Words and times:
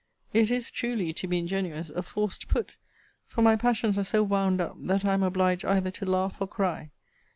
It 0.33 0.49
is 0.49 0.71
truly, 0.71 1.13
to 1.13 1.27
be 1.27 1.37
ingenuous, 1.37 1.91
a 1.91 2.01
forced 2.01 2.47
put: 2.47 2.71
for 3.27 3.43
my 3.43 3.55
passions 3.55 3.99
are 3.99 4.03
so 4.03 4.23
wound 4.23 4.59
up, 4.59 4.75
that 4.79 5.05
I 5.05 5.13
am 5.13 5.21
obliged 5.21 5.63
either 5.63 5.91
to 5.91 6.05
laugh 6.07 6.37
or 6.41 6.47
cry. 6.47 6.89